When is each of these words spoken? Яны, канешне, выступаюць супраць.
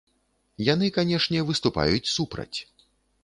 Яны, 0.67 0.87
канешне, 0.95 1.43
выступаюць 1.51 2.11
супраць. 2.15 2.57